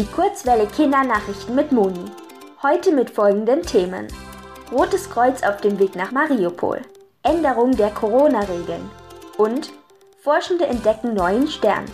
[0.00, 2.06] Die Kurzwelle Kindernachrichten mit Moni.
[2.62, 4.08] Heute mit folgenden Themen.
[4.72, 6.80] Rotes Kreuz auf dem Weg nach Mariupol.
[7.22, 8.88] Änderung der Corona-Regeln.
[9.36, 9.74] Und
[10.22, 11.84] Forschende entdecken neuen Stern.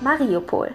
[0.00, 0.74] Mariupol.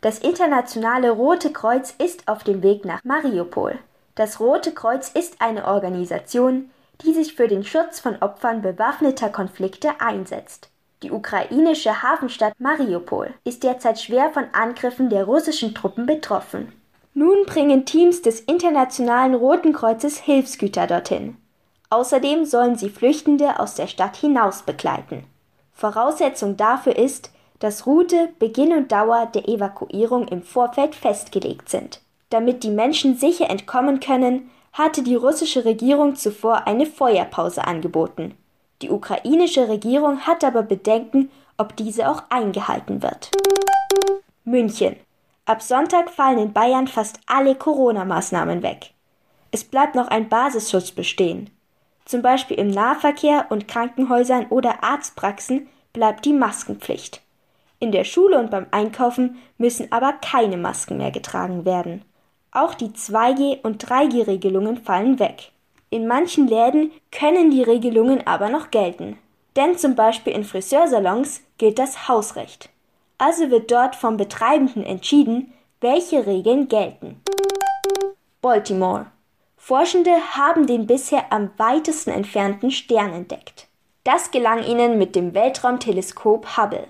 [0.00, 3.80] Das internationale Rote Kreuz ist auf dem Weg nach Mariupol.
[4.14, 6.70] Das Rote Kreuz ist eine Organisation,
[7.04, 10.71] die sich für den Schutz von Opfern bewaffneter Konflikte einsetzt.
[11.02, 16.72] Die ukrainische Hafenstadt Mariupol ist derzeit schwer von Angriffen der russischen Truppen betroffen.
[17.12, 21.36] Nun bringen Teams des Internationalen Roten Kreuzes Hilfsgüter dorthin.
[21.90, 25.24] Außerdem sollen sie Flüchtende aus der Stadt hinaus begleiten.
[25.72, 32.00] Voraussetzung dafür ist, dass Route, Beginn und Dauer der Evakuierung im Vorfeld festgelegt sind.
[32.30, 38.36] Damit die Menschen sicher entkommen können, hatte die russische Regierung zuvor eine Feuerpause angeboten.
[38.82, 43.30] Die ukrainische Regierung hat aber Bedenken, ob diese auch eingehalten wird.
[44.44, 44.96] München.
[45.44, 48.90] Ab Sonntag fallen in Bayern fast alle Corona-Maßnahmen weg.
[49.52, 51.50] Es bleibt noch ein Basisschutz bestehen.
[52.04, 57.22] Zum Beispiel im Nahverkehr und Krankenhäusern oder Arztpraxen bleibt die Maskenpflicht.
[57.78, 62.04] In der Schule und beim Einkaufen müssen aber keine Masken mehr getragen werden.
[62.50, 65.52] Auch die 2G- und 3G-Regelungen fallen weg.
[65.92, 69.18] In manchen Läden können die Regelungen aber noch gelten.
[69.56, 72.70] Denn zum Beispiel in Friseursalons gilt das Hausrecht.
[73.18, 77.20] Also wird dort vom Betreibenden entschieden, welche Regeln gelten.
[78.40, 79.08] Baltimore.
[79.58, 83.68] Forschende haben den bisher am weitesten entfernten Stern entdeckt.
[84.02, 86.88] Das gelang ihnen mit dem Weltraumteleskop Hubble.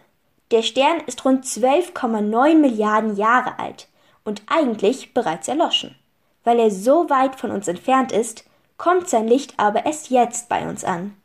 [0.53, 3.89] Der Stern ist rund 12,9 Milliarden Jahre alt
[4.23, 5.97] und eigentlich bereits erloschen.
[6.45, 8.45] Weil er so weit von uns entfernt ist,
[8.77, 11.17] kommt sein Licht aber erst jetzt bei uns an.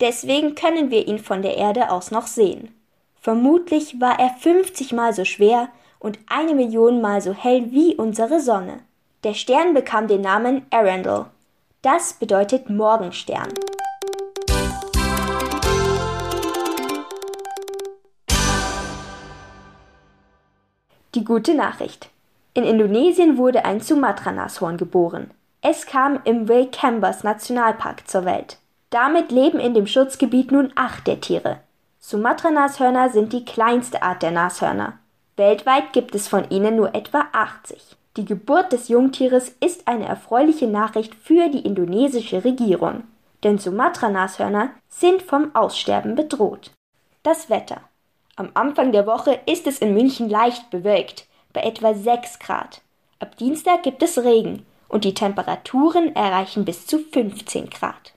[0.00, 2.74] Deswegen können wir ihn von der Erde aus noch sehen.
[3.20, 8.40] Vermutlich war er 50 mal so schwer und eine Million mal so hell wie unsere
[8.40, 8.80] Sonne.
[9.22, 11.26] Der Stern bekam den Namen Arundel.
[11.80, 13.48] Das bedeutet Morgenstern.
[21.14, 22.10] Die gute Nachricht.
[22.54, 25.30] In Indonesien wurde ein Sumatra-Nashorn geboren.
[25.66, 28.58] Es kam im Wakambas Nationalpark zur Welt.
[28.90, 31.60] Damit leben in dem Schutzgebiet nun acht der Tiere.
[32.00, 34.98] Sumatra-Nashörner sind die kleinste Art der Nashörner.
[35.38, 37.96] Weltweit gibt es von ihnen nur etwa 80.
[38.18, 43.04] Die Geburt des Jungtieres ist eine erfreuliche Nachricht für die indonesische Regierung,
[43.42, 46.72] denn Sumatra-Nashörner sind vom Aussterben bedroht.
[47.22, 47.80] Das Wetter.
[48.36, 52.82] Am Anfang der Woche ist es in München leicht bewölkt, bei etwa 6 Grad.
[53.18, 58.13] Ab Dienstag gibt es Regen, und die Temperaturen erreichen bis zu 15 Grad.